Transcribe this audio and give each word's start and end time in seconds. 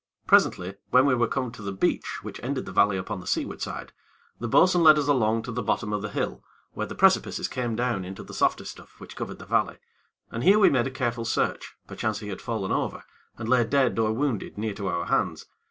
Presently, 0.25 0.73
when 0.89 1.05
we 1.05 1.13
were 1.13 1.27
come 1.27 1.51
to 1.51 1.61
the 1.61 1.71
beach 1.71 2.23
which 2.23 2.39
ended 2.41 2.65
the 2.65 2.71
valley 2.71 2.97
upon 2.97 3.19
the 3.19 3.27
seaward 3.27 3.61
side, 3.61 3.93
the 4.39 4.47
bo'sun 4.47 4.81
led 4.81 4.97
us 4.97 5.07
along 5.07 5.43
to 5.43 5.51
the 5.51 5.61
bottom 5.61 5.93
of 5.93 6.01
the 6.01 6.09
hill, 6.09 6.43
where 6.71 6.87
the 6.87 6.95
precipices 6.95 7.47
came 7.47 7.75
down 7.75 8.03
into 8.03 8.23
the 8.23 8.33
softer 8.33 8.65
stuff 8.65 8.99
which 8.99 9.15
covered 9.15 9.37
the 9.37 9.45
valley, 9.45 9.77
and 10.31 10.43
here 10.43 10.57
we 10.57 10.71
made 10.71 10.87
a 10.87 10.89
careful 10.89 11.23
search, 11.23 11.75
perchance 11.85 12.17
he 12.17 12.29
had 12.29 12.41
fallen 12.41 12.71
over, 12.71 13.03
and 13.37 13.47
lay 13.47 13.63
dead 13.63 13.99
or 13.99 14.11
wounded 14.11 14.57
near 14.57 14.73
to 14.73 14.87
our 14.87 15.05
hands. 15.05 15.45